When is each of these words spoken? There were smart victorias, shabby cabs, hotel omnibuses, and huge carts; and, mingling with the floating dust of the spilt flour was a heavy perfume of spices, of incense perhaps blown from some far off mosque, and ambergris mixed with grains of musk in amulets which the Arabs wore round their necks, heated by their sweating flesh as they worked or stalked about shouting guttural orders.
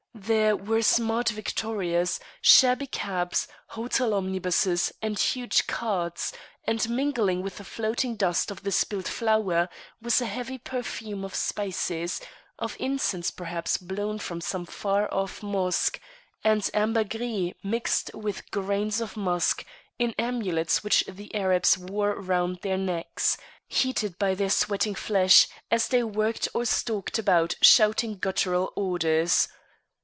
There 0.13 0.55
were 0.55 0.83
smart 0.83 1.29
victorias, 1.29 2.19
shabby 2.41 2.85
cabs, 2.85 3.47
hotel 3.69 4.13
omnibuses, 4.13 4.93
and 5.01 5.17
huge 5.17 5.65
carts; 5.65 6.31
and, 6.63 6.87
mingling 6.87 7.41
with 7.41 7.57
the 7.57 7.63
floating 7.63 8.15
dust 8.17 8.51
of 8.51 8.61
the 8.61 8.71
spilt 8.71 9.07
flour 9.07 9.67
was 9.99 10.21
a 10.21 10.27
heavy 10.27 10.59
perfume 10.59 11.25
of 11.25 11.33
spices, 11.33 12.21
of 12.59 12.77
incense 12.79 13.31
perhaps 13.31 13.77
blown 13.77 14.19
from 14.19 14.41
some 14.41 14.65
far 14.67 15.11
off 15.11 15.41
mosque, 15.41 15.99
and 16.43 16.69
ambergris 16.71 17.53
mixed 17.63 18.13
with 18.13 18.49
grains 18.51 19.01
of 19.01 19.17
musk 19.17 19.65
in 19.97 20.13
amulets 20.19 20.83
which 20.83 21.03
the 21.07 21.33
Arabs 21.33 21.79
wore 21.79 22.13
round 22.21 22.59
their 22.61 22.77
necks, 22.77 23.37
heated 23.67 24.19
by 24.19 24.35
their 24.35 24.51
sweating 24.51 24.95
flesh 24.95 25.47
as 25.71 25.87
they 25.87 26.03
worked 26.03 26.47
or 26.53 26.63
stalked 26.63 27.17
about 27.17 27.55
shouting 27.63 28.19
guttural 28.19 28.71
orders. 28.75 29.47